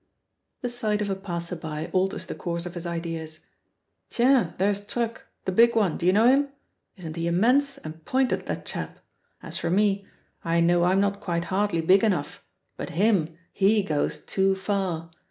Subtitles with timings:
[0.61, 3.41] The sight of a passer by alters the course of his ideas:
[4.09, 6.49] "Tiens, there's Truc, the big one, d'you know him?
[6.97, 8.97] Isn't he immense and pointed, that chap!
[9.43, 10.07] As for me,
[10.43, 12.43] I know I'm not quite hardly big enough;
[12.77, 15.11] but him, he goes too far.